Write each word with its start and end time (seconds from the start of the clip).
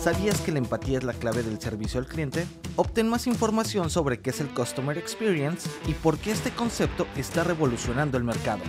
¿Sabías 0.00 0.40
que 0.40 0.52
la 0.52 0.58
empatía 0.58 0.98
es 0.98 1.04
la 1.04 1.12
clave 1.12 1.42
del 1.42 1.60
servicio 1.60 1.98
al 1.98 2.06
cliente? 2.06 2.46
Obtén 2.76 3.08
más 3.08 3.26
información 3.26 3.90
sobre 3.90 4.20
qué 4.20 4.30
es 4.30 4.40
el 4.40 4.46
Customer 4.48 4.96
Experience 4.96 5.68
y 5.88 5.92
por 5.92 6.18
qué 6.18 6.30
este 6.30 6.52
concepto 6.52 7.04
está 7.16 7.42
revolucionando 7.42 8.16
el 8.16 8.22
mercado. 8.22 8.62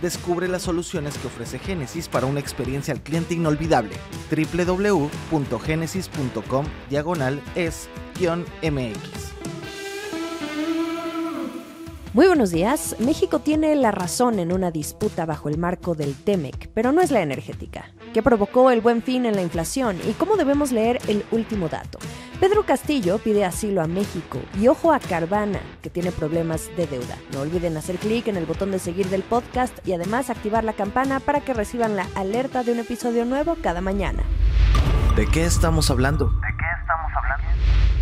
Descubre 0.00 0.46
las 0.46 0.62
soluciones 0.62 1.18
que 1.18 1.26
ofrece 1.26 1.58
Genesis 1.58 2.06
para 2.08 2.26
una 2.26 2.38
experiencia 2.38 2.94
al 2.94 3.02
cliente 3.02 3.34
inolvidable. 3.34 3.96
www.genesis.com 4.30 6.66
diagonal 6.88 7.42
es-mx. 7.56 9.27
Muy 12.18 12.26
buenos 12.26 12.50
días. 12.50 12.96
México 12.98 13.38
tiene 13.38 13.76
la 13.76 13.92
razón 13.92 14.40
en 14.40 14.52
una 14.52 14.72
disputa 14.72 15.24
bajo 15.24 15.48
el 15.48 15.56
marco 15.56 15.94
del 15.94 16.16
TEMEC, 16.16 16.68
pero 16.74 16.90
no 16.90 17.00
es 17.00 17.12
la 17.12 17.22
energética. 17.22 17.92
¿Qué 18.12 18.24
provocó 18.24 18.72
el 18.72 18.80
buen 18.80 19.02
fin 19.02 19.24
en 19.24 19.36
la 19.36 19.42
inflación 19.42 19.96
y 20.04 20.14
cómo 20.14 20.36
debemos 20.36 20.72
leer 20.72 20.98
el 21.06 21.24
último 21.30 21.68
dato? 21.68 22.00
Pedro 22.40 22.66
Castillo 22.66 23.18
pide 23.18 23.44
asilo 23.44 23.82
a 23.82 23.86
México 23.86 24.40
y 24.60 24.66
ojo 24.66 24.92
a 24.92 24.98
Carvana, 24.98 25.60
que 25.80 25.90
tiene 25.90 26.10
problemas 26.10 26.68
de 26.76 26.88
deuda. 26.88 27.16
No 27.32 27.42
olviden 27.42 27.76
hacer 27.76 27.98
clic 27.98 28.26
en 28.26 28.36
el 28.36 28.46
botón 28.46 28.72
de 28.72 28.80
seguir 28.80 29.08
del 29.10 29.22
podcast 29.22 29.78
y 29.86 29.92
además 29.92 30.28
activar 30.28 30.64
la 30.64 30.72
campana 30.72 31.20
para 31.20 31.42
que 31.42 31.54
reciban 31.54 31.94
la 31.94 32.08
alerta 32.16 32.64
de 32.64 32.72
un 32.72 32.80
episodio 32.80 33.26
nuevo 33.26 33.56
cada 33.62 33.80
mañana. 33.80 34.24
¿De 35.14 35.24
qué 35.24 35.44
estamos 35.44 35.88
hablando? 35.88 36.32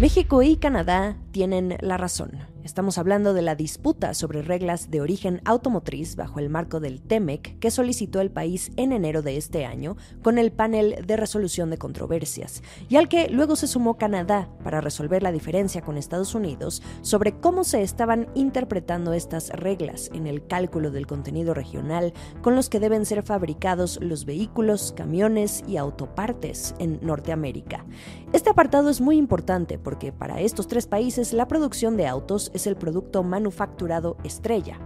México 0.01 0.41
y 0.41 0.57
Canadá 0.57 1.17
tienen 1.33 1.77
la 1.83 1.99
razón. 1.99 2.56
Estamos 2.67 2.99
hablando 2.99 3.33
de 3.33 3.43
la 3.43 3.55
disputa 3.55 4.13
sobre 4.13 4.43
reglas 4.43 4.91
de 4.91 5.01
origen 5.01 5.41
automotriz 5.45 6.17
bajo 6.17 6.41
el 6.41 6.51
marco 6.51 6.81
del 6.81 7.01
TEMEC 7.01 7.61
que 7.61 7.71
solicitó 7.71 8.21
el 8.21 8.33
país 8.33 8.73
en 8.77 8.91
enero 8.91 9.23
de 9.23 9.37
este 9.37 9.65
año 9.65 9.97
con 10.21 10.37
el 10.37 10.51
panel 10.51 11.07
de 11.07 11.17
resolución 11.17 11.71
de 11.71 11.79
controversias 11.79 12.65
y 12.89 12.97
al 12.97 13.09
que 13.09 13.29
luego 13.29 13.55
se 13.55 13.69
sumó 13.69 13.99
Canadá 13.99 14.49
para 14.65 14.81
resolver 14.81 15.23
la 15.23 15.31
diferencia 15.31 15.81
con 15.81 15.97
Estados 15.97 16.35
Unidos 16.35 16.83
sobre 17.03 17.39
cómo 17.39 17.63
se 17.63 17.83
estaban 17.83 18.27
interpretando 18.35 19.13
estas 19.13 19.51
reglas 19.51 20.11
en 20.13 20.27
el 20.27 20.45
cálculo 20.45 20.91
del 20.91 21.07
contenido 21.07 21.55
regional 21.55 22.15
con 22.43 22.57
los 22.57 22.69
que 22.69 22.81
deben 22.81 23.07
ser 23.07 23.23
fabricados 23.23 24.01
los 24.03 24.25
vehículos, 24.25 24.93
camiones 24.97 25.63
y 25.69 25.77
autopartes 25.77 26.75
en 26.81 26.99
Norteamérica. 27.01 27.87
Este 28.33 28.51
apartado 28.51 28.91
es 28.91 29.01
muy 29.01 29.19
importante 29.19 29.79
porque 29.79 30.11
para 30.11 30.41
estos 30.41 30.67
tres 30.67 30.89
países 30.89 31.33
la 31.33 31.47
producción 31.47 31.97
de 31.97 32.09
autos 32.09 32.51
es 32.57 32.67
el 32.67 32.77
producto 32.77 33.23
manufacturado 33.23 34.17
estrella. 34.25 34.79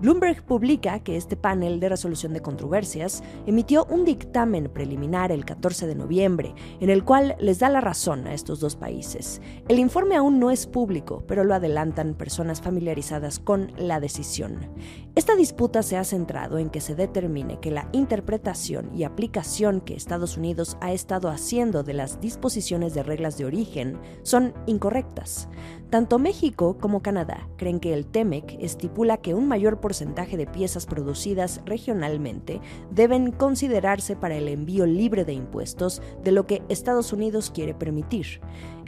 Bloomberg 0.00 0.44
publica 0.44 0.98
que 0.98 1.16
este 1.16 1.36
panel 1.36 1.78
de 1.78 1.88
resolución 1.88 2.32
de 2.32 2.42
controversias 2.42 3.22
emitió 3.46 3.84
un 3.84 4.04
dictamen 4.04 4.68
preliminar 4.68 5.30
el 5.30 5.44
14 5.44 5.86
de 5.86 5.94
noviembre, 5.94 6.54
en 6.80 6.90
el 6.90 7.04
cual 7.04 7.36
les 7.38 7.60
da 7.60 7.68
la 7.68 7.80
razón 7.80 8.26
a 8.26 8.34
estos 8.34 8.58
dos 8.58 8.74
países. 8.74 9.40
El 9.68 9.78
informe 9.78 10.16
aún 10.16 10.40
no 10.40 10.50
es 10.50 10.66
público, 10.66 11.22
pero 11.28 11.44
lo 11.44 11.54
adelantan 11.54 12.14
personas 12.14 12.60
familiarizadas 12.60 13.38
con 13.38 13.72
la 13.76 14.00
decisión. 14.00 14.70
Esta 15.14 15.36
disputa 15.36 15.82
se 15.82 15.96
ha 15.96 16.04
centrado 16.04 16.58
en 16.58 16.70
que 16.70 16.80
se 16.80 16.94
determine 16.96 17.60
que 17.60 17.70
la 17.70 17.88
interpretación 17.92 18.90
y 18.96 19.04
aplicación 19.04 19.80
que 19.80 19.94
Estados 19.94 20.36
Unidos 20.36 20.76
ha 20.80 20.92
estado 20.92 21.28
haciendo 21.28 21.84
de 21.84 21.94
las 21.94 22.20
disposiciones 22.20 22.94
de 22.94 23.02
reglas 23.02 23.38
de 23.38 23.44
origen 23.44 24.00
son 24.22 24.52
incorrectas. 24.66 25.48
Tanto 25.90 26.18
México 26.18 26.78
como 26.80 27.02
Canadá 27.02 27.11
creen 27.56 27.80
que 27.80 27.92
el 27.94 28.06
TEMEC 28.06 28.56
estipula 28.60 29.18
que 29.18 29.34
un 29.34 29.48
mayor 29.48 29.80
porcentaje 29.80 30.36
de 30.36 30.46
piezas 30.46 30.86
producidas 30.86 31.60
regionalmente 31.64 32.60
deben 32.90 33.32
considerarse 33.32 34.16
para 34.16 34.36
el 34.36 34.48
envío 34.48 34.86
libre 34.86 35.24
de 35.24 35.32
impuestos 35.32 36.02
de 36.22 36.32
lo 36.32 36.46
que 36.46 36.62
Estados 36.68 37.12
Unidos 37.12 37.50
quiere 37.50 37.74
permitir. 37.74 38.40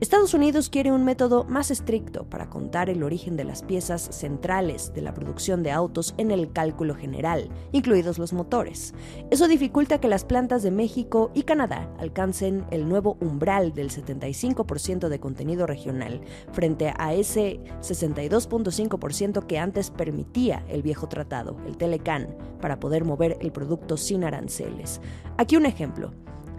Estados 0.05 0.35
Unidos 0.35 0.69
quiere 0.69 0.93
un 0.93 1.03
método 1.03 1.45
más 1.45 1.71
estricto 1.71 2.25
para 2.25 2.51
contar 2.51 2.91
el 2.91 3.03
origen 3.03 3.39
de 3.39 3.45
las 3.45 3.63
piezas 3.63 4.03
centrales 4.03 4.93
de 4.93 5.01
la 5.01 5.15
producción 5.15 5.63
de 5.63 5.71
autos 5.71 6.13
en 6.19 6.31
el 6.31 6.53
cálculo 6.53 6.95
general, 6.95 7.49
incluidos 7.73 8.19
los 8.19 8.35
motores. 8.35 8.93
Eso 9.31 9.49
dificulta 9.49 10.01
que 10.01 10.09
las 10.09 10.27
plantas 10.27 10.63
de 10.63 10.71
México 10.71 11.31
y 11.33 11.45
Canadá 11.45 11.91
alcancen 11.99 12.67
el 12.71 12.87
nuevo 12.87 13.17
umbral 13.23 13.73
del 13.73 13.89
75% 13.89 15.09
de 15.09 15.21
contenido 15.21 15.67
regional 15.67 16.21
frente 16.53 16.93
a 16.99 17.15
ese 17.15 17.61
62.5% 17.81 19.47
que 19.47 19.59
antes 19.59 19.91
permitía 19.91 20.67
el 20.69 20.83
viejo 20.83 21.09
tratado, 21.09 21.57
el 21.67 21.79
Telecan, 21.79 22.37
para 22.61 22.79
poder 22.79 23.07
mover 23.07 23.39
el 23.41 23.53
producto 23.53 23.97
sin 23.97 24.25
aranceles. 24.25 25.01
Aquí 25.39 25.57
un 25.57 25.65
ejemplo. 25.65 26.13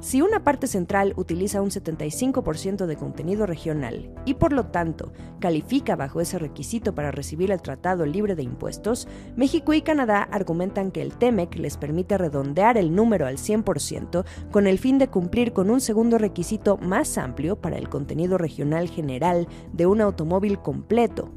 Si 0.05 0.21
una 0.21 0.43
parte 0.43 0.67
central 0.67 1.13
utiliza 1.17 1.63
un 1.63 1.71
75% 1.71 2.85
de 2.85 2.95
contenido 2.95 3.47
regional 3.47 4.13
y 4.23 4.35
por 4.35 4.53
lo 4.53 4.67
tanto 4.67 5.11
califica 5.39 5.95
bajo 5.95 6.21
ese 6.21 6.37
requisito 6.37 6.93
para 6.93 7.09
recibir 7.09 7.49
el 7.49 7.59
tratado 7.59 8.05
libre 8.05 8.35
de 8.35 8.43
impuestos, 8.43 9.07
México 9.35 9.73
y 9.73 9.81
Canadá 9.81 10.21
argumentan 10.21 10.91
que 10.91 11.01
el 11.01 11.17
TEMEC 11.17 11.55
les 11.55 11.77
permite 11.77 12.19
redondear 12.19 12.77
el 12.77 12.93
número 12.93 13.25
al 13.25 13.37
100% 13.37 14.25
con 14.51 14.67
el 14.67 14.77
fin 14.77 14.99
de 14.99 15.07
cumplir 15.07 15.53
con 15.53 15.71
un 15.71 15.81
segundo 15.81 16.19
requisito 16.19 16.77
más 16.77 17.17
amplio 17.17 17.59
para 17.59 17.79
el 17.79 17.89
contenido 17.89 18.37
regional 18.37 18.87
general 18.89 19.47
de 19.73 19.87
un 19.87 20.01
automóvil 20.01 20.59
completo, 20.59 21.31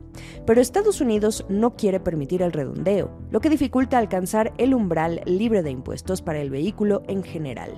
pero 0.46 0.60
Estados 0.60 1.00
Unidos 1.00 1.44
no 1.48 1.76
quiere 1.76 2.00
permitir 2.00 2.42
el 2.42 2.52
redondeo, 2.52 3.10
lo 3.30 3.40
que 3.40 3.50
dificulta 3.50 3.98
alcanzar 3.98 4.52
el 4.58 4.74
umbral 4.74 5.20
libre 5.24 5.62
de 5.62 5.70
impuestos 5.70 6.22
para 6.22 6.40
el 6.40 6.50
vehículo 6.50 7.02
en 7.08 7.22
general. 7.22 7.72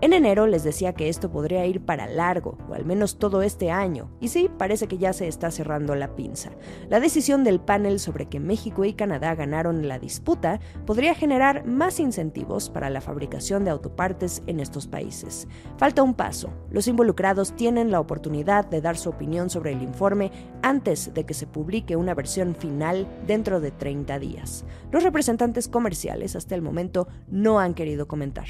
En 0.00 0.12
enero 0.12 0.46
les 0.46 0.64
decía 0.64 0.94
que 0.94 1.08
esto 1.08 1.30
podría 1.30 1.64
ir 1.64 1.80
para 1.80 2.08
largo, 2.08 2.58
o 2.68 2.74
al 2.74 2.84
menos 2.84 3.18
todo 3.18 3.42
este 3.42 3.70
año, 3.70 4.10
y 4.20 4.28
sí, 4.28 4.50
parece 4.58 4.88
que 4.88 4.98
ya 4.98 5.12
se 5.12 5.28
está 5.28 5.50
cerrando 5.50 5.94
la 5.94 6.16
pinza. 6.16 6.50
La 6.88 6.98
decisión 6.98 7.44
del 7.44 7.60
panel 7.60 8.00
sobre 8.00 8.26
que 8.26 8.40
México 8.40 8.84
y 8.84 8.94
Canadá 8.94 9.34
ganaron 9.34 9.86
la 9.86 9.98
disputa 9.98 10.60
podría 10.86 11.14
generar 11.14 11.66
más 11.66 12.00
incentivos 12.00 12.68
para 12.68 12.90
la 12.90 13.00
fabricación 13.00 13.64
de 13.64 13.70
autopartes 13.70 14.42
en 14.46 14.60
estos 14.60 14.86
países. 14.86 15.46
Falta 15.76 16.02
un 16.02 16.14
paso. 16.14 16.50
Los 16.70 16.88
involucrados 16.88 17.54
tienen 17.54 17.90
la 17.90 18.00
oportunidad 18.00 18.66
de 18.66 18.80
dar 18.80 18.96
su 18.96 19.10
opinión 19.10 19.50
sobre 19.50 19.72
el 19.72 19.82
informe 19.82 20.30
antes 20.62 21.14
de 21.14 21.24
que 21.24 21.34
se 21.34 21.46
publique 21.46 21.71
una 21.96 22.14
versión 22.14 22.54
final 22.54 23.06
dentro 23.26 23.60
de 23.60 23.70
30 23.70 24.18
días. 24.18 24.64
Los 24.90 25.02
representantes 25.02 25.68
comerciales 25.68 26.36
hasta 26.36 26.54
el 26.54 26.62
momento 26.62 27.08
no 27.28 27.60
han 27.60 27.74
querido 27.74 28.06
comentar. 28.06 28.46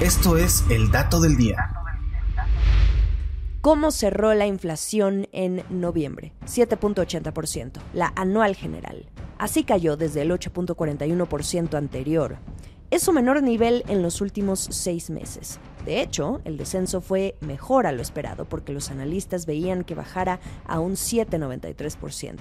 Esto 0.00 0.36
es 0.36 0.64
el 0.70 0.90
dato 0.90 1.20
del 1.20 1.36
día. 1.36 1.56
¿Cómo 3.60 3.90
cerró 3.90 4.34
la 4.34 4.46
inflación 4.46 5.26
en 5.32 5.64
noviembre? 5.70 6.32
7.80%, 6.44 7.80
la 7.94 8.12
anual 8.14 8.54
general. 8.54 9.06
Así 9.38 9.64
cayó 9.64 9.96
desde 9.96 10.22
el 10.22 10.30
8.41% 10.30 11.74
anterior. 11.74 12.36
Es 12.90 13.02
su 13.02 13.12
menor 13.12 13.42
nivel 13.42 13.82
en 13.88 14.02
los 14.02 14.20
últimos 14.20 14.60
seis 14.60 15.10
meses. 15.10 15.58
De 15.84 16.00
hecho, 16.00 16.40
el 16.44 16.56
descenso 16.56 17.00
fue 17.00 17.36
mejor 17.40 17.86
a 17.86 17.92
lo 17.92 18.00
esperado 18.00 18.46
porque 18.46 18.72
los 18.72 18.90
analistas 18.90 19.44
veían 19.44 19.84
que 19.84 19.94
bajara 19.94 20.40
a 20.66 20.80
un 20.80 20.92
7,93%. 20.92 22.38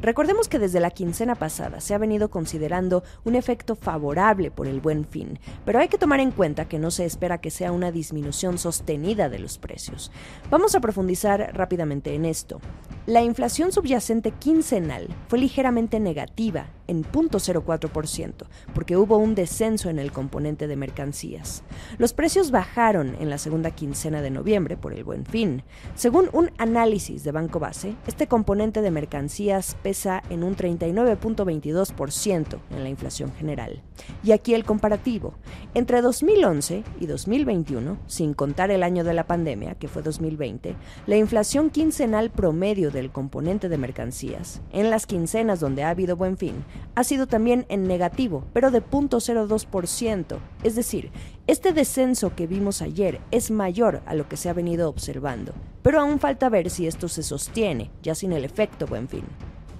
Recordemos 0.00 0.48
que 0.48 0.58
desde 0.58 0.80
la 0.80 0.90
quincena 0.90 1.34
pasada 1.34 1.80
se 1.80 1.94
ha 1.94 1.98
venido 1.98 2.30
considerando 2.30 3.02
un 3.24 3.34
efecto 3.34 3.74
favorable 3.74 4.50
por 4.50 4.66
el 4.66 4.80
buen 4.80 5.04
fin, 5.04 5.40
pero 5.64 5.80
hay 5.80 5.88
que 5.88 5.98
tomar 5.98 6.20
en 6.20 6.30
cuenta 6.30 6.68
que 6.68 6.78
no 6.78 6.90
se 6.90 7.04
espera 7.04 7.40
que 7.40 7.50
sea 7.50 7.72
una 7.72 7.90
disminución 7.90 8.58
sostenida 8.58 9.28
de 9.28 9.40
los 9.40 9.58
precios. 9.58 10.12
Vamos 10.50 10.74
a 10.74 10.80
profundizar 10.80 11.50
rápidamente 11.54 12.14
en 12.14 12.24
esto. 12.24 12.60
La 13.06 13.22
inflación 13.22 13.72
subyacente 13.72 14.32
quincenal 14.32 15.08
fue 15.28 15.38
ligeramente 15.38 15.98
negativa 15.98 16.66
en 16.88 17.04
0.04%, 17.04 18.46
porque 18.74 18.96
hubo 18.96 19.16
un 19.18 19.34
descenso 19.34 19.88
en 19.88 19.98
el 19.98 20.12
componente 20.12 20.66
de 20.66 20.76
mercancías. 20.76 21.62
Los 21.98 22.12
precios 22.12 22.50
bajaron 22.50 23.16
en 23.20 23.30
la 23.30 23.38
segunda 23.38 23.70
quincena 23.70 24.20
de 24.20 24.30
noviembre 24.30 24.76
por 24.76 24.92
el 24.92 25.04
buen 25.04 25.24
fin. 25.24 25.62
Según 25.94 26.28
un 26.32 26.50
análisis 26.58 27.24
de 27.24 27.32
Banco 27.32 27.60
Base, 27.60 27.94
este 28.06 28.26
componente 28.26 28.82
de 28.82 28.90
mercancías 28.90 29.76
pesa 29.88 30.22
en 30.28 30.44
un 30.44 30.54
39.22% 30.54 32.58
en 32.72 32.82
la 32.82 32.90
inflación 32.90 33.32
general. 33.32 33.80
Y 34.22 34.32
aquí 34.32 34.52
el 34.52 34.64
comparativo. 34.64 35.32
Entre 35.72 36.02
2011 36.02 36.84
y 37.00 37.06
2021, 37.06 37.96
sin 38.06 38.34
contar 38.34 38.70
el 38.70 38.82
año 38.82 39.02
de 39.02 39.14
la 39.14 39.26
pandemia, 39.26 39.76
que 39.76 39.88
fue 39.88 40.02
2020, 40.02 40.76
la 41.06 41.16
inflación 41.16 41.70
quincenal 41.70 42.28
promedio 42.28 42.90
del 42.90 43.10
componente 43.10 43.70
de 43.70 43.78
mercancías, 43.78 44.60
en 44.72 44.90
las 44.90 45.06
quincenas 45.06 45.58
donde 45.58 45.84
ha 45.84 45.88
habido 45.88 46.16
buen 46.16 46.36
fin, 46.36 46.66
ha 46.94 47.02
sido 47.02 47.26
también 47.26 47.64
en 47.70 47.84
negativo, 47.84 48.44
pero 48.52 48.70
de 48.70 48.84
0.02%. 48.84 50.36
Es 50.64 50.74
decir, 50.74 51.10
este 51.46 51.72
descenso 51.72 52.36
que 52.36 52.46
vimos 52.46 52.82
ayer 52.82 53.22
es 53.30 53.50
mayor 53.50 54.02
a 54.04 54.14
lo 54.14 54.28
que 54.28 54.36
se 54.36 54.50
ha 54.50 54.52
venido 54.52 54.90
observando, 54.90 55.54
pero 55.80 55.98
aún 55.98 56.18
falta 56.18 56.50
ver 56.50 56.68
si 56.68 56.86
esto 56.86 57.08
se 57.08 57.22
sostiene, 57.22 57.90
ya 58.02 58.14
sin 58.14 58.34
el 58.34 58.44
efecto 58.44 58.86
buen 58.86 59.08
fin. 59.08 59.24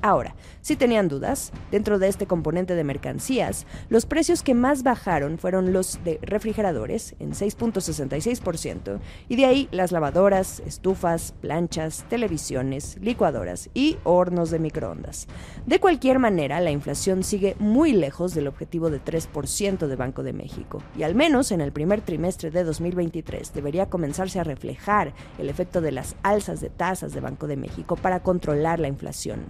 Ahora, 0.01 0.37
si 0.61 0.77
tenían 0.77 1.09
dudas, 1.09 1.53
dentro 1.73 1.99
de 1.99 2.09
este 2.09 2.27
componente 2.27 2.77
de 2.77 2.85
mercancías, 2.85 3.67
los 3.89 4.07
precios 4.07 4.43
que 4.43 4.55
más 4.55 4.85
bajaron 4.85 5.39
fueron 5.39 5.73
los 5.73 5.99
de 6.05 6.21
refrigeradores 6.23 7.17
en 7.19 7.33
6.66% 7.33 9.01
y 9.29 9.37
de 9.37 9.47
ahí 9.47 9.69
las 9.73 9.91
lavadoras, 9.91 10.61
estufas, 10.61 11.35
planchas, 11.41 12.05
televisiones, 12.09 12.97
licuadoras 13.01 13.71
y 13.75 13.97
hornos 14.05 14.51
de 14.51 14.61
microondas. 14.61 15.27
De 15.67 15.81
cualquier 15.81 16.21
manera, 16.21 16.61
la 16.61 16.71
inflación 16.71 17.25
sigue 17.25 17.57
muy 17.59 17.93
lejos 17.93 18.35
del 18.35 18.47
objetivo 18.47 18.91
de 18.91 19.03
3% 19.03 19.87
de 19.87 19.97
Banco 19.97 20.23
de 20.23 20.33
México 20.33 20.83
y 20.97 21.03
al 21.03 21.17
menos 21.17 21.51
en 21.51 21.61
el 21.61 21.73
primer 21.73 22.03
trimestre 22.03 22.51
de 22.51 22.63
2023 22.63 23.53
debería 23.53 23.91
comenzarse 23.91 24.39
a 24.39 24.45
reflejar 24.45 25.13
el 25.39 25.49
efecto 25.49 25.81
de 25.81 25.93
las 25.93 26.15
alzas 26.23 26.61
de 26.61 26.71
tasas 26.71 27.13
de 27.13 27.21
Banco 27.21 27.49
de 27.49 27.57
México 27.57 27.97
para 27.97 28.23
controlar 28.23 28.79
la 28.79 28.89
inflación. 28.89 29.41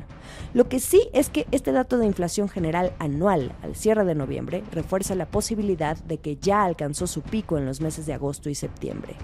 Lo 0.54 0.68
que 0.68 0.80
sí 0.80 1.08
es 1.12 1.30
que 1.30 1.46
este 1.50 1.72
dato 1.72 1.98
de 1.98 2.06
inflación 2.06 2.48
general 2.48 2.92
anual 2.98 3.52
al 3.62 3.74
cierre 3.74 4.04
de 4.04 4.14
noviembre 4.14 4.62
refuerza 4.72 5.14
la 5.14 5.26
posibilidad 5.26 5.96
de 5.96 6.18
que 6.18 6.36
ya 6.36 6.64
alcanzó 6.64 7.06
su 7.06 7.22
pico 7.22 7.58
en 7.58 7.66
los 7.66 7.80
meses 7.80 8.06
de 8.06 8.14
agosto 8.14 8.50
y 8.50 8.54
septiembre. 8.54 9.16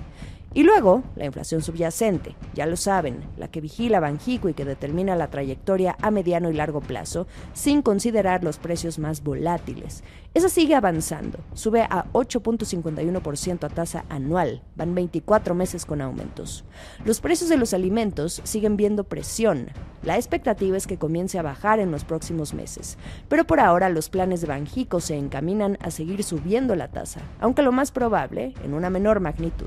Y 0.57 0.63
luego, 0.63 1.03
la 1.17 1.25
inflación 1.25 1.63
subyacente, 1.63 2.37
ya 2.55 2.67
lo 2.67 2.77
saben, 2.77 3.25
la 3.37 3.49
que 3.49 3.61
vigila 3.61 3.99
Banjico 3.99 4.49
y 4.49 4.55
que 4.55 4.65
determina 4.65 5.17
la 5.17 5.27
trayectoria 5.27 5.97
a 6.01 6.13
mediano 6.13 6.49
y 6.49 6.55
largo 6.55 6.81
plazo, 6.81 7.27
sin 7.55 7.83
considerar 7.83 8.45
los 8.45 8.59
precios 8.59 9.01
más 9.01 9.25
volátiles. 9.25 10.05
Esa 10.33 10.49
sigue 10.49 10.77
avanzando, 10.77 11.39
sube 11.55 11.83
a 11.83 12.07
8.51% 12.13 13.65
a 13.65 13.69
tasa 13.69 14.05
anual, 14.09 14.63
van 14.77 14.95
24 14.95 15.57
meses 15.57 15.85
con 15.85 16.01
aumentos. 16.01 16.65
Los 17.05 17.21
precios 17.21 17.51
de 17.51 17.57
los 17.57 17.75
alimentos 17.75 18.41
siguen 18.45 18.77
viendo 18.77 19.03
presión. 19.05 19.71
La 20.05 20.17
expectativa 20.17 20.77
es 20.77 20.87
que 20.87 20.99
comience 20.99 21.39
a 21.39 21.43
bajar 21.43 21.81
en 21.81 21.91
los 21.91 22.05
próximos 22.05 22.53
meses, 22.53 22.99
pero 23.29 23.45
por 23.45 23.59
ahora 23.59 23.89
los 23.89 24.09
planes 24.09 24.41
de 24.41 24.49
Banjico 24.49 25.01
se 25.01 25.17
encaminan 25.17 25.79
a 25.81 25.91
seguir 25.91 26.23
subiendo 26.23 26.77
la 26.77 26.89
tasa, 26.89 27.21
aunque 27.41 27.63
lo 27.63 27.73
más 27.73 27.91
probable 27.91 28.55
en 28.65 28.75
una 28.75 28.91
menor 28.91 29.21
magnitud. 29.21 29.67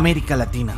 América 0.00 0.34
Latina. 0.34 0.74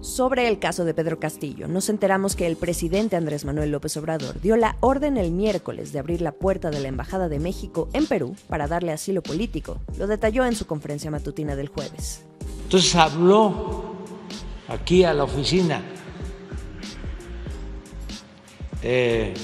Sobre 0.00 0.48
el 0.48 0.58
caso 0.58 0.86
de 0.86 0.94
Pedro 0.94 1.20
Castillo, 1.20 1.68
nos 1.68 1.90
enteramos 1.90 2.34
que 2.34 2.46
el 2.46 2.56
presidente 2.56 3.16
Andrés 3.16 3.44
Manuel 3.44 3.70
López 3.70 3.94
Obrador 3.98 4.40
dio 4.40 4.56
la 4.56 4.76
orden 4.80 5.18
el 5.18 5.32
miércoles 5.32 5.92
de 5.92 5.98
abrir 5.98 6.22
la 6.22 6.32
puerta 6.32 6.70
de 6.70 6.80
la 6.80 6.88
Embajada 6.88 7.28
de 7.28 7.38
México 7.40 7.90
en 7.92 8.06
Perú 8.06 8.36
para 8.48 8.68
darle 8.68 8.90
asilo 8.90 9.22
político. 9.22 9.82
Lo 9.98 10.06
detalló 10.06 10.46
en 10.46 10.56
su 10.56 10.66
conferencia 10.66 11.10
matutina 11.10 11.56
del 11.56 11.68
jueves. 11.68 12.24
Entonces 12.62 12.96
habló 12.96 13.96
aquí 14.66 15.04
a 15.04 15.12
la 15.12 15.24
oficina 15.24 15.82
eh, 18.82 19.34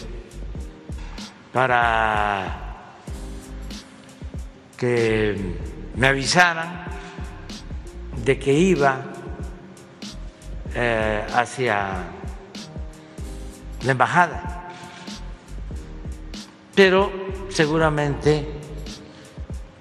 para 1.53 2.97
que 4.79 5.59
me 5.95 6.07
avisaran 6.07 6.86
de 8.27 8.37
que 8.41 8.53
iba 8.53 9.05
eh, 10.75 11.23
hacia 11.33 11.91
la 13.85 13.93
embajada, 13.93 14.69
pero 16.75 17.13
seguramente 17.49 18.45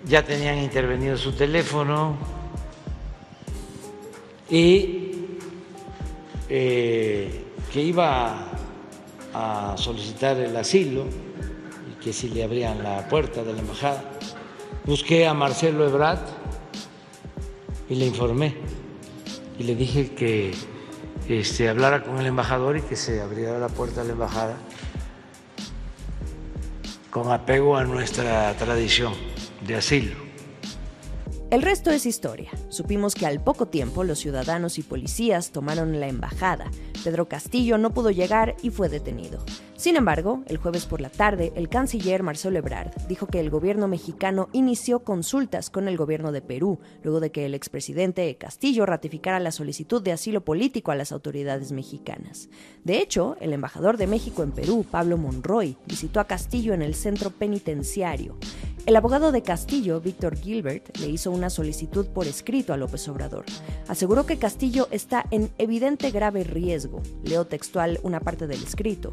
ya 0.05 0.23
tenían 0.23 0.59
intervenido 0.59 1.17
su 1.17 1.31
teléfono 1.31 2.15
y 4.47 5.25
eh, 6.47 7.45
que 7.73 7.81
iba 7.81 8.51
a 9.33 9.73
solicitar 9.75 10.37
el 10.37 10.55
asilo 10.55 11.05
y 11.89 12.03
que 12.03 12.13
si 12.13 12.29
le 12.29 12.43
abrían 12.43 12.83
la 12.83 13.07
puerta 13.09 13.43
de 13.43 13.53
la 13.53 13.61
embajada. 13.61 14.03
Busqué 14.85 15.25
a 15.25 15.33
Marcelo 15.33 15.87
Ebrard 15.87 16.34
y 17.89 17.95
le 17.95 18.05
informé 18.05 18.55
y 19.59 19.63
le 19.63 19.75
dije 19.75 20.13
que 20.15 20.53
este, 21.29 21.69
hablara 21.69 22.03
con 22.03 22.19
el 22.19 22.25
embajador 22.25 22.77
y 22.77 22.81
que 22.81 22.95
se 22.95 23.21
abriera 23.21 23.57
la 23.59 23.69
puerta 23.69 24.01
de 24.01 24.07
la 24.07 24.13
embajada 24.13 24.57
con 27.09 27.31
apego 27.31 27.77
a 27.77 27.85
nuestra 27.85 28.53
tradición 28.57 29.13
de 29.65 29.75
asilo. 29.75 30.25
El 31.49 31.61
resto 31.61 31.91
es 31.91 32.05
historia. 32.05 32.51
Supimos 32.69 33.15
que 33.15 33.25
al 33.25 33.41
poco 33.41 33.67
tiempo 33.67 34.03
los 34.03 34.19
ciudadanos 34.19 34.77
y 34.77 34.83
policías 34.83 35.51
tomaron 35.51 35.99
la 35.99 36.07
embajada. 36.07 36.69
Pedro 37.05 37.27
Castillo 37.27 37.77
no 37.77 37.93
pudo 37.93 38.09
llegar 38.09 38.55
y 38.63 38.71
fue 38.71 38.89
detenido. 38.89 39.37
Sin 39.75 39.95
embargo, 39.95 40.41
el 40.47 40.57
jueves 40.57 40.87
por 40.87 41.01
la 41.01 41.11
tarde, 41.11 41.53
el 41.55 41.69
canciller 41.69 42.23
Marcelo 42.23 42.57
Ebrard 42.57 42.95
dijo 43.07 43.27
que 43.27 43.39
el 43.39 43.51
gobierno 43.51 43.87
mexicano 43.87 44.49
inició 44.53 45.01
consultas 45.01 45.69
con 45.69 45.87
el 45.87 45.97
gobierno 45.97 46.31
de 46.31 46.41
Perú, 46.41 46.79
luego 47.03 47.19
de 47.19 47.31
que 47.31 47.45
el 47.45 47.53
expresidente 47.53 48.35
Castillo 48.37 48.87
ratificara 48.87 49.39
la 49.39 49.51
solicitud 49.51 50.01
de 50.01 50.13
asilo 50.13 50.43
político 50.43 50.91
a 50.91 50.95
las 50.95 51.11
autoridades 51.11 51.71
mexicanas. 51.71 52.49
De 52.83 52.97
hecho, 52.97 53.37
el 53.39 53.53
embajador 53.53 53.97
de 53.97 54.07
México 54.07 54.41
en 54.41 54.51
Perú, 54.51 54.83
Pablo 54.89 55.17
Monroy, 55.17 55.77
visitó 55.85 56.19
a 56.19 56.25
Castillo 56.25 56.73
en 56.73 56.81
el 56.81 56.95
centro 56.95 57.29
penitenciario. 57.29 58.35
El 58.85 58.95
abogado 58.95 59.31
de 59.31 59.41
Castillo, 59.41 59.99
Víctor 59.99 60.37
Gilbert, 60.37 60.95
le 60.97 61.07
hizo 61.07 61.31
una 61.31 61.49
solicitud 61.49 62.05
por 62.05 62.27
escrito 62.27 62.71
a 62.71 62.77
López 62.77 63.07
Obrador. 63.07 63.43
Aseguró 63.87 64.27
que 64.27 64.37
Castillo 64.37 64.87
está 64.91 65.25
en 65.31 65.49
evidente 65.57 66.11
grave 66.11 66.43
riesgo. 66.43 67.01
Leo 67.23 67.47
textual 67.47 67.99
una 68.03 68.19
parte 68.19 68.45
del 68.45 68.61
escrito. 68.61 69.11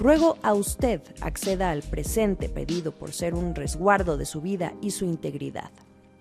Ruego 0.00 0.38
a 0.42 0.54
usted 0.54 1.02
acceda 1.20 1.70
al 1.70 1.82
presente 1.82 2.48
pedido 2.48 2.90
por 2.90 3.12
ser 3.12 3.34
un 3.34 3.54
resguardo 3.54 4.16
de 4.16 4.26
su 4.26 4.40
vida 4.40 4.74
y 4.82 4.90
su 4.90 5.04
integridad. 5.04 5.70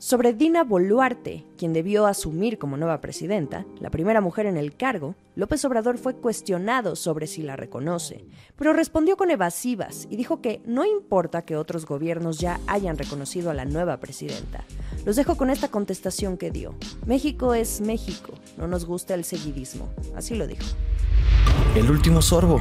Sobre 0.01 0.33
Dina 0.33 0.63
Boluarte, 0.63 1.45
quien 1.59 1.73
debió 1.73 2.07
asumir 2.07 2.57
como 2.57 2.75
nueva 2.75 3.01
presidenta, 3.01 3.67
la 3.79 3.91
primera 3.91 4.19
mujer 4.19 4.47
en 4.47 4.57
el 4.57 4.75
cargo, 4.75 5.13
López 5.35 5.63
Obrador 5.63 5.99
fue 5.99 6.15
cuestionado 6.15 6.95
sobre 6.95 7.27
si 7.27 7.43
la 7.43 7.55
reconoce, 7.55 8.25
pero 8.55 8.73
respondió 8.73 9.15
con 9.15 9.29
evasivas 9.29 10.07
y 10.09 10.15
dijo 10.15 10.41
que 10.41 10.59
no 10.65 10.85
importa 10.85 11.43
que 11.43 11.55
otros 11.55 11.85
gobiernos 11.85 12.39
ya 12.39 12.59
hayan 12.65 12.97
reconocido 12.97 13.51
a 13.51 13.53
la 13.53 13.65
nueva 13.65 13.99
presidenta. 13.99 14.65
Los 15.05 15.17
dejo 15.17 15.37
con 15.37 15.51
esta 15.51 15.67
contestación 15.67 16.35
que 16.35 16.49
dio. 16.49 16.73
México 17.05 17.53
es 17.53 17.79
México, 17.79 18.33
no 18.57 18.67
nos 18.67 18.85
gusta 18.85 19.13
el 19.13 19.23
seguidismo. 19.23 19.87
Así 20.15 20.33
lo 20.33 20.47
dijo. 20.47 20.65
El 21.75 21.91
último 21.91 22.23
sorbo. 22.23 22.59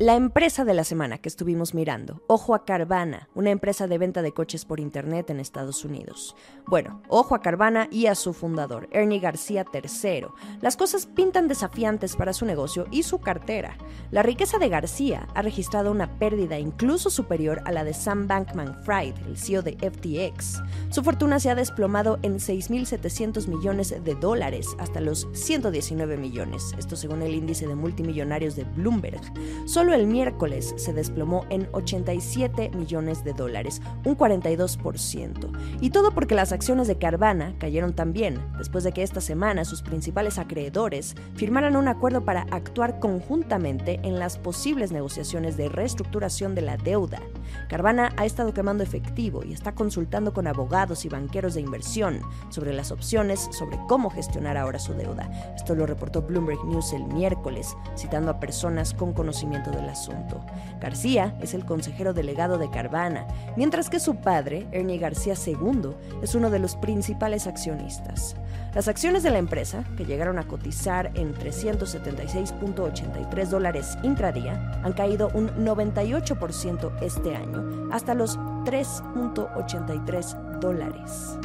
La 0.00 0.14
empresa 0.14 0.64
de 0.64 0.74
la 0.74 0.84
semana 0.84 1.18
que 1.18 1.28
estuvimos 1.28 1.74
mirando, 1.74 2.22
ojo 2.28 2.54
a 2.54 2.64
Carvana, 2.64 3.28
una 3.34 3.50
empresa 3.50 3.88
de 3.88 3.98
venta 3.98 4.22
de 4.22 4.30
coches 4.30 4.64
por 4.64 4.78
internet 4.78 5.28
en 5.30 5.40
Estados 5.40 5.84
Unidos. 5.84 6.36
Bueno, 6.68 7.02
ojo 7.08 7.34
a 7.34 7.40
Carvana 7.40 7.88
y 7.90 8.06
a 8.06 8.14
su 8.14 8.32
fundador, 8.32 8.88
Ernie 8.92 9.18
García 9.18 9.64
III. 9.74 10.26
Las 10.60 10.76
cosas 10.76 11.06
pintan 11.06 11.48
desafiantes 11.48 12.14
para 12.14 12.32
su 12.32 12.44
negocio 12.44 12.86
y 12.92 13.02
su 13.02 13.18
cartera. 13.18 13.76
La 14.12 14.22
riqueza 14.22 14.58
de 14.58 14.68
García 14.68 15.26
ha 15.34 15.42
registrado 15.42 15.90
una 15.90 16.16
pérdida 16.20 16.60
incluso 16.60 17.10
superior 17.10 17.60
a 17.64 17.72
la 17.72 17.82
de 17.82 17.92
Sam 17.92 18.28
Bankman 18.28 18.76
Fried, 18.84 19.16
el 19.26 19.36
CEO 19.36 19.62
de 19.62 19.72
FTX. 19.78 20.62
Su 20.90 21.02
fortuna 21.02 21.40
se 21.40 21.50
ha 21.50 21.56
desplomado 21.56 22.20
en 22.22 22.34
6.700 22.34 23.48
millones 23.48 23.92
de 24.04 24.14
dólares 24.14 24.76
hasta 24.78 25.00
los 25.00 25.26
119 25.32 26.16
millones, 26.18 26.72
esto 26.78 26.94
según 26.94 27.22
el 27.22 27.34
índice 27.34 27.66
de 27.66 27.74
multimillonarios 27.74 28.54
de 28.54 28.62
Bloomberg. 28.62 29.20
Solo 29.66 29.87
el 29.92 30.06
miércoles 30.06 30.74
se 30.76 30.92
desplomó 30.92 31.44
en 31.50 31.68
87 31.72 32.70
millones 32.70 33.24
de 33.24 33.32
dólares, 33.32 33.80
un 34.04 34.16
42%. 34.16 35.50
Y 35.80 35.90
todo 35.90 36.12
porque 36.12 36.34
las 36.34 36.52
acciones 36.52 36.88
de 36.88 36.98
Carvana 36.98 37.54
cayeron 37.58 37.92
también, 37.92 38.40
después 38.58 38.84
de 38.84 38.92
que 38.92 39.02
esta 39.02 39.20
semana 39.20 39.64
sus 39.64 39.82
principales 39.82 40.38
acreedores 40.38 41.14
firmaran 41.34 41.76
un 41.76 41.88
acuerdo 41.88 42.24
para 42.24 42.42
actuar 42.50 42.98
conjuntamente 42.98 44.00
en 44.02 44.18
las 44.18 44.38
posibles 44.38 44.92
negociaciones 44.92 45.56
de 45.56 45.68
reestructuración 45.68 46.54
de 46.54 46.62
la 46.62 46.76
deuda. 46.76 47.20
Carvana 47.68 48.12
ha 48.16 48.26
estado 48.26 48.52
quemando 48.52 48.82
efectivo 48.82 49.42
y 49.44 49.52
está 49.52 49.74
consultando 49.74 50.32
con 50.32 50.46
abogados 50.46 51.04
y 51.04 51.08
banqueros 51.08 51.54
de 51.54 51.60
inversión 51.60 52.20
sobre 52.50 52.72
las 52.72 52.90
opciones 52.90 53.48
sobre 53.52 53.78
cómo 53.88 54.10
gestionar 54.10 54.56
ahora 54.56 54.78
su 54.78 54.94
deuda. 54.94 55.30
Esto 55.54 55.74
lo 55.74 55.86
reportó 55.86 56.22
Bloomberg 56.22 56.64
News 56.64 56.92
el 56.92 57.04
miércoles, 57.04 57.76
citando 57.96 58.30
a 58.30 58.40
personas 58.40 58.94
con 58.94 59.12
conocimiento 59.12 59.70
del 59.78 59.88
asunto. 59.88 60.44
García 60.80 61.36
es 61.40 61.54
el 61.54 61.64
consejero 61.64 62.12
delegado 62.12 62.58
de 62.58 62.68
Carvana, 62.70 63.28
mientras 63.56 63.88
que 63.88 64.00
su 64.00 64.16
padre, 64.16 64.66
Ernie 64.72 64.98
García 64.98 65.34
II, 65.46 65.92
es 66.22 66.34
uno 66.34 66.50
de 66.50 66.58
los 66.58 66.74
principales 66.76 67.46
accionistas. 67.46 68.36
Las 68.74 68.88
acciones 68.88 69.22
de 69.22 69.30
la 69.30 69.38
empresa, 69.38 69.84
que 69.96 70.04
llegaron 70.04 70.38
a 70.38 70.46
cotizar 70.46 71.10
en 71.14 71.34
376.83 71.34 73.46
dólares 73.46 73.96
intradía, 74.02 74.78
han 74.82 74.92
caído 74.92 75.30
un 75.32 75.48
98% 75.64 76.92
este 77.00 77.34
año, 77.34 77.88
hasta 77.92 78.12
los 78.14 78.36
3.83 78.38 80.60
dólares. 80.60 81.38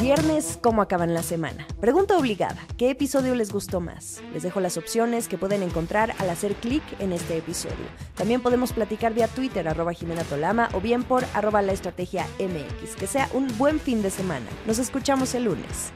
Viernes, 0.00 0.60
¿cómo 0.62 0.80
acaban 0.80 1.12
la 1.12 1.24
semana? 1.24 1.66
Pregunta 1.80 2.16
obligada, 2.16 2.64
¿qué 2.76 2.90
episodio 2.90 3.34
les 3.34 3.52
gustó 3.52 3.80
más? 3.80 4.22
Les 4.32 4.44
dejo 4.44 4.60
las 4.60 4.76
opciones 4.76 5.26
que 5.26 5.38
pueden 5.38 5.60
encontrar 5.60 6.14
al 6.18 6.30
hacer 6.30 6.54
clic 6.54 6.84
en 7.00 7.12
este 7.12 7.36
episodio. 7.36 7.74
También 8.14 8.40
podemos 8.40 8.72
platicar 8.72 9.12
vía 9.12 9.26
Twitter, 9.26 9.66
arroba 9.66 9.92
Jimena 9.92 10.22
Tolama, 10.22 10.68
o 10.72 10.80
bien 10.80 11.02
por 11.02 11.24
arroba 11.34 11.62
la 11.62 11.72
estrategia 11.72 12.28
MX. 12.38 12.94
Que 12.94 13.08
sea 13.08 13.28
un 13.32 13.48
buen 13.58 13.80
fin 13.80 14.00
de 14.00 14.10
semana. 14.10 14.46
Nos 14.68 14.78
escuchamos 14.78 15.34
el 15.34 15.44
lunes. 15.44 15.92